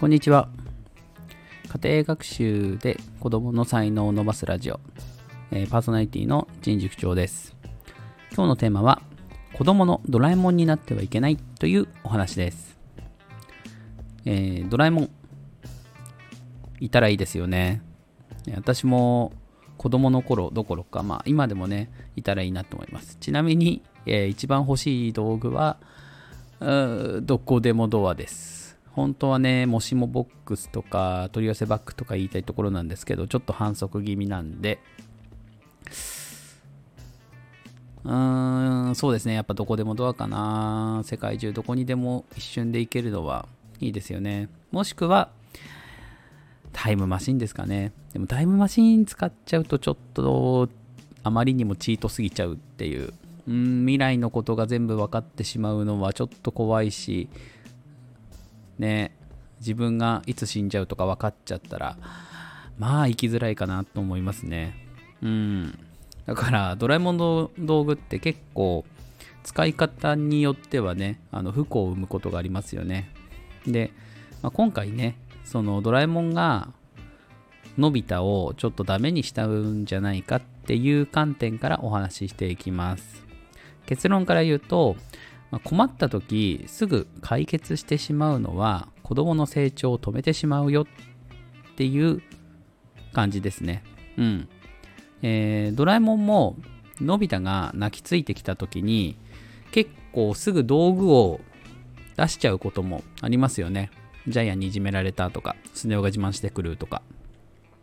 [0.00, 0.48] こんにちは。
[1.84, 4.80] 家庭学習で子供の才能を伸ばすラジオ、
[5.50, 7.54] えーパーソナリティの陳塾長です。
[8.34, 9.02] 今日のテーマは、
[9.52, 12.78] 子供のドラえもんになってはいけないというお話です。
[14.24, 15.10] えードラえもん、
[16.80, 17.82] いたらいいですよね。
[18.54, 19.34] 私も
[19.76, 23.18] 子供の頃どころか、まあ今でもね、いたらいいなと思います。
[23.20, 25.76] ちなみに、えー一番欲しい道具は、
[26.58, 28.59] どこでもドアです。
[29.00, 34.78] 本当はね、もしもボックスとか取り寄せバッグとか言いたいところなんですけど、ちょっと反則気味なんで、
[38.04, 39.34] うーん、そうですね。
[39.34, 41.02] やっぱどこでもドアかな。
[41.04, 43.46] 世界中どこにでも一瞬で行けるのは
[43.80, 44.48] いいですよね。
[44.70, 45.30] もしくは、
[46.72, 47.92] タイムマシンですかね。
[48.12, 50.68] でもタイムマシン使っちゃうとちょっと
[51.22, 53.12] あまりにもチートすぎちゃうっていう。
[53.48, 57.28] うん、未来のことが全部分かってしまうのはちょっと怖いし、
[58.80, 59.14] ね、
[59.60, 61.96] 自分がいつ死んじゃうとか分かっちゃったら、
[62.78, 64.74] まあ生きづらいかなと思いますね。
[65.22, 65.78] うん。
[66.26, 68.84] だから、ドラえもんの道具って結構、
[69.42, 73.10] 使い方によってはね、あの不幸を生むことがありますよね。
[73.66, 73.92] で、
[74.42, 76.72] まあ、今回ね、そのドラえもんが、
[77.78, 83.24] のび太をちょっとダメにしたんじゃないかっていう観点からお話ししていきます。
[83.86, 84.96] 結論から言うと、
[85.58, 92.22] 困った時すぐ解決してしまうのは子供の成長を止めてしまうよっていう
[93.12, 93.82] 感じですね。
[94.16, 94.48] うん。
[95.22, 96.56] えードラえもんも
[97.00, 99.16] のび太が泣きついてきた時に
[99.72, 101.40] 結構すぐ道具を
[102.16, 103.90] 出しちゃうこともありますよね。
[104.28, 107.02] ジャイアンにいじめられたとか、スネ夫が自慢してくるとか。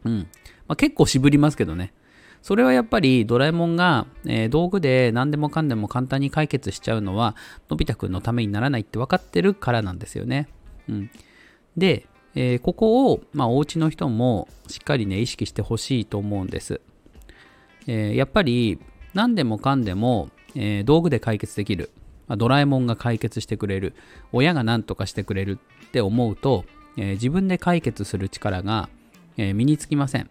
[0.03, 0.27] うん。
[0.67, 1.93] まあ、結構渋りますけどね。
[2.41, 7.35] それはやっぱりドラえもんが、えー道具で何でもかんでも簡単に解決しちゃうのは、
[7.69, 10.47] のび太くんのためにならないって分かってるからなんですよね。
[10.87, 11.09] うん。
[11.75, 16.81] で、えーここを、まあ、お家の人もしっかりね、意識してほしいと思うんです。
[17.87, 18.79] えーやっぱり
[19.13, 21.89] 何でもかんでも、え道具で解決できる、
[22.27, 23.93] まあドラえもんが解決してくれる
[24.31, 26.65] 親が何とかしてくれるって思うと、
[26.97, 28.89] え自分で解決する力が、
[29.37, 30.29] え身につきません、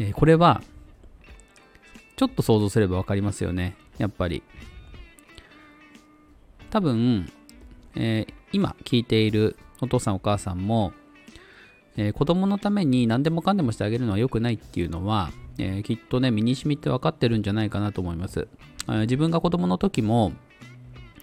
[0.00, 0.60] えこれは
[2.16, 4.42] ちょっと想像すれば分かりますよねやっぱり
[6.70, 7.30] 多分、
[7.94, 10.92] えー今聞いているお父さんお母さんも
[11.96, 18.48] えー子供のために何でもかんでもしてあげるのは良くないっていうのは、えーきっとね、身に染みって分かってるんじゃないかなと思います。
[18.88, 20.32] え自分が子供の時も、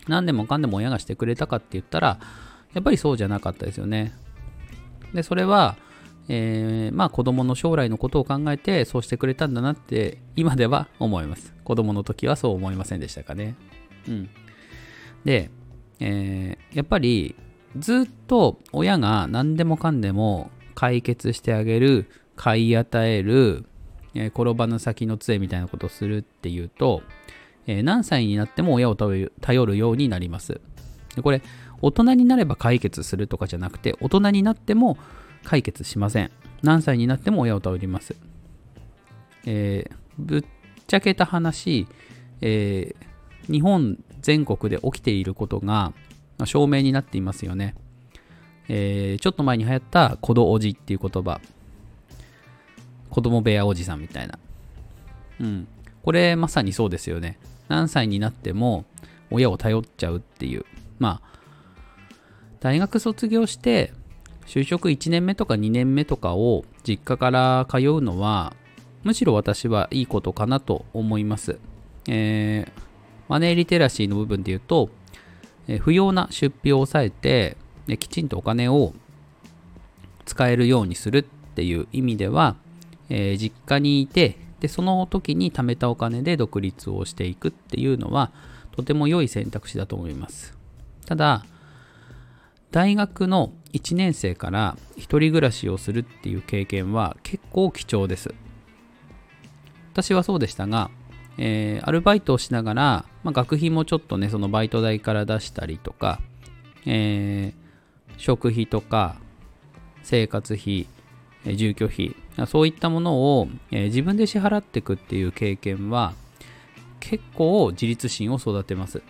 [0.08, 2.20] 何でもかんでも親がしてくれたかって言ったら、
[2.74, 4.14] やっぱりそうじゃなかったですよね。
[5.14, 5.76] で、それは、
[6.30, 11.54] えーまあ子供の将来のことを考えてそうしてくれたんだなって今では思います。
[11.64, 13.56] 子供の時はそう思いませんでしたかね。
[14.08, 14.30] うん。
[15.26, 15.50] で、
[16.00, 17.36] えーやっぱり
[17.78, 23.66] ずっと親が何でもかんでも解決してあげる買い与える、
[24.14, 27.04] えー転ばぬ先の杖みたいなことをするっていうと、
[27.68, 30.62] え何歳になっても親を頼るようになります
[31.22, 31.42] これ
[31.82, 34.98] 大人になれば解決するとかじゃなくて大人になっても
[35.48, 36.32] 解決しません
[36.62, 38.16] 何歳になっても親を頼ります、
[39.46, 40.44] えーぶっ
[40.88, 41.88] ちゃけた話、
[42.42, 43.08] えー
[43.52, 45.94] 日本全国で起きていることが
[46.44, 47.76] 証明になっていますよね。
[48.68, 51.40] えーちょっと前に流行った子どおじっていう言葉。
[53.10, 54.38] 子供部屋おじさんみたいな。
[55.40, 55.68] うん。
[56.04, 57.40] これまさにそうですよね。
[57.70, 58.84] 何歳になっても
[59.32, 60.66] 親を頼っちゃうっていう。
[61.00, 61.40] まあ、
[62.60, 63.94] 大学卒業して
[64.48, 68.54] 就職1年目とか2年目とかを実家から通うのは
[69.04, 71.60] むしろ私はいいことかなと思います。
[72.08, 72.88] えー
[73.30, 74.90] マネーリテラシーの部分で言うと、
[75.68, 78.94] えー不要な出費を抑えて、できちんとお金を
[80.26, 82.56] 使えるようにするっていう意味では、
[83.10, 88.32] えー実家にいてでその時に貯めたお金で独立をしていくっていうのは
[88.76, 90.58] とても良い選択肢だと思います
[91.06, 91.46] ただ
[92.72, 98.34] 大学の1年生から一人暮らしをするっていう経験は結構貴重です。
[99.94, 100.90] 私はそうでしたが、
[101.38, 106.20] えーアルバイトをしながら、まあ、学費もちょっとねそのバイト代から出したりとか、
[106.86, 107.68] えー
[108.18, 109.18] 食費とか
[110.02, 110.88] 生活費、
[111.46, 112.16] 住居費
[112.48, 116.14] そういったものを、えー自分で支払っていくっていう経験は
[117.00, 119.04] 結構自立心を育てます、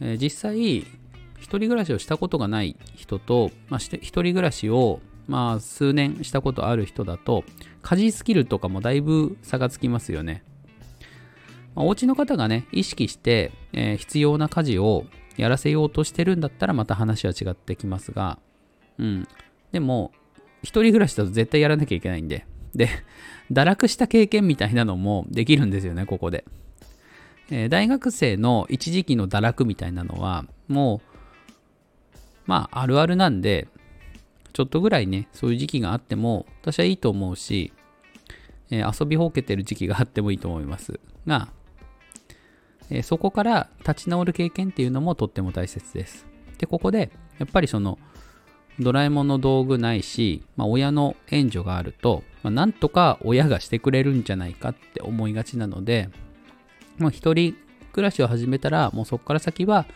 [0.00, 0.86] え実際
[1.56, 7.44] 人暮らしをしたことがない人と、まあ、一人暮らしをまあ数年したことある人だと
[7.82, 10.42] 家事スキルとかもだいぶ差がつきますよね、
[11.74, 15.04] まあお家の方がね意識して、えー必要な家事を
[15.38, 18.38] やらせようとしてるんだったらまた話は違ってきますが、
[18.98, 19.28] うん。
[19.70, 20.12] でも、
[20.62, 22.44] 一人暮らしだと絶対やらなきゃいけないんで。
[22.74, 22.88] で、
[23.50, 26.44] 堕落した経験みたいなのもできるんですよね、ここで。
[27.50, 31.07] えー、大学生の一時期の堕落みたいなのは、もう、
[32.48, 33.68] まあ、あるあるなんで、
[34.54, 37.72] ちょっとぐらいね、そういう時期があっても、私はいいと思うし、
[38.70, 41.48] えー、遊びほうけてる時期があってもいいと思いますが、
[42.90, 46.26] えー、そこから立ち直る経験っていうのもとっても大切です。
[46.56, 47.98] で、ここで、やっぱりその、
[48.80, 56.08] ドラえもんの道具ないし、まあ、親の援助があると、まあ、なんとか親がしてくれるんじゃないかって思いがちなので、
[56.96, 57.56] まあ、一人
[57.92, 59.86] 暮らしを始めたら、もうそこから先は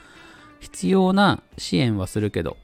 [0.63, 2.57] 必要な支援はするけど、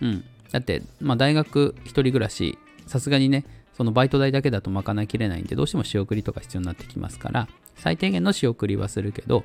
[0.00, 0.24] うん。
[0.50, 2.58] だって、まあ、大学一人暮らし、
[2.88, 9.44] さすがにね、そのバイト代だけだと賄いきれないんで、どうしても仕送りとか必要になってきますから、最低限の仕送りはするけど、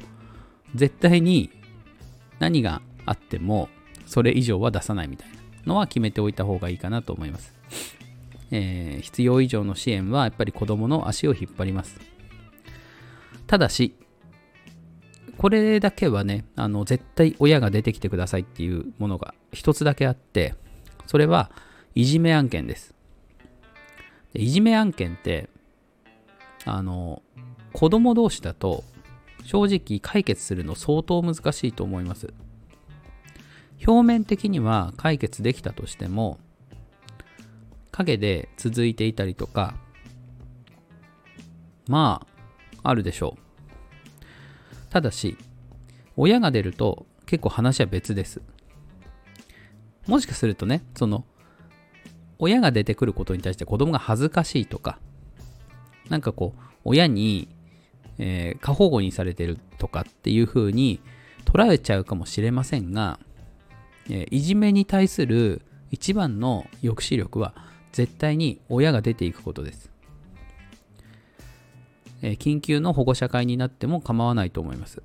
[0.74, 1.52] 絶対に
[2.40, 3.70] 何があっても、
[4.08, 5.36] それ以上は出さないみたいな
[5.68, 7.54] のは決めておいた方がいいかなと思います。
[8.50, 12.00] えー、必要以上の支援はやっぱり子供の足を引っ張ります。
[13.46, 13.94] ただし、
[15.38, 20.56] これだけはね、あの、絶対親が出てきてくださいっていうものが一つだけあって、
[21.06, 21.52] それは
[21.96, 22.96] いじめ案件です。
[24.34, 25.50] でいじめ案件って、
[26.66, 27.22] あの、
[27.72, 28.84] 子供同士だと
[29.44, 32.34] 正直解決するの相当難しいと思います。
[33.86, 36.40] 表面的には解決できたとしても、
[37.92, 39.76] 影で続いていたりとか、
[41.88, 42.26] ま
[42.84, 43.47] あ、あるでしょう。
[44.90, 45.38] ただし、
[46.16, 48.42] 親が出ると結構話は別です。
[50.08, 51.26] もしかするとね、その、
[52.40, 55.00] 親が出てくることに対して子供が恥ずかしいとか、
[56.10, 57.50] なんかこう、親に、
[58.18, 61.02] えー、過保護にされてるとかっていう風に
[61.46, 63.20] 捉えちゃうかもしれませんが、
[64.10, 65.62] えー、いじめに対する
[65.92, 67.54] 一番の抑止力は
[67.92, 69.92] 絶対に親が出ていくことです。
[72.22, 75.02] え、緊急の保護者会になっても構わないと思います。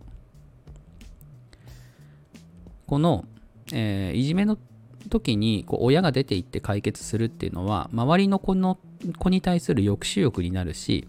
[2.86, 3.24] この、
[3.72, 4.58] えー、いじめの
[5.08, 8.78] 時にこう親が出て行って解決するっていうのは周りの子の
[9.18, 11.08] 子に対する抑止力になるし、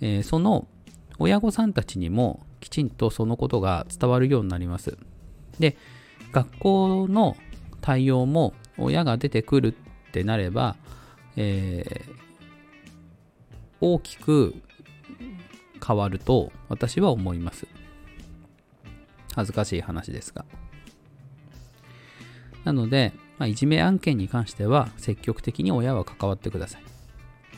[0.00, 0.68] えー、その
[1.18, 4.96] 親御さんたちにもきちんとそのことが伝わるようになります。
[5.58, 5.76] で、
[6.32, 7.36] 学校の
[7.80, 10.76] 対応も親が出てくるってなれば、
[11.36, 12.12] えー、
[13.80, 14.54] 大きく
[15.84, 17.66] 変わると私は思います。
[19.34, 20.44] 恥ずかしい話ですが。
[22.64, 26.82] なので、まあ、いじめ案件に関しては積極的に親は関わってください。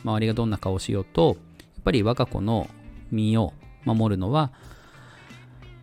[0.03, 2.69] 周りがどんな顔をしようと、やっぱり我が子の
[3.11, 3.53] 身を
[3.83, 4.51] 守るのは、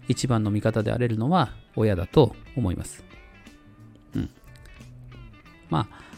[0.09, 3.05] 一番の味方であれるのは親だと思います。
[4.15, 4.31] うん。
[5.69, 6.09] まあ、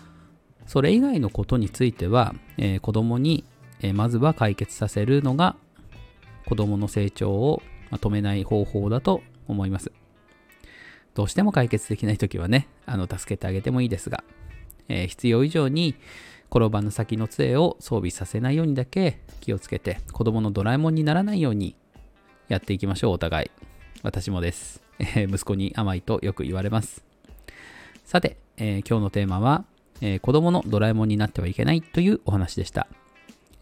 [0.67, 3.45] それ以外のことについては、えー、子供に、
[3.81, 5.57] えー、まずは解決させるのが
[6.51, 7.63] 子供の成長を
[7.93, 9.93] 止めない方法だと思います。
[11.15, 14.25] どうしても解決できないときはね、あの、助けてあげてもいいですが、
[14.89, 15.95] えー、必要以上に
[16.51, 21.77] 転ばぬ先の杖を装備させないようにだけ気をつけて、子供のドラえもんにならないように
[22.49, 23.51] やっていきましょう、お互い。
[24.03, 24.83] 私もです。
[24.99, 27.05] えー、息子に甘いとよく言われます。
[28.05, 29.65] さて、えー、今日のテーマは、
[30.01, 32.89] えー、子供のドラえもんになってはいけないというお話でした。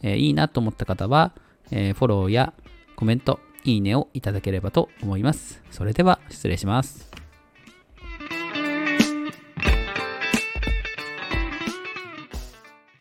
[0.02, 1.32] えいいなと思った方は、
[1.70, 2.54] えフォローや
[2.98, 5.62] コメント、いいねをいただければと思います。
[5.70, 7.17] それでは失礼します。